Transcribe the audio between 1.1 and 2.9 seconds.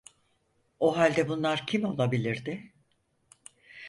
bunlar kim olabilirdi?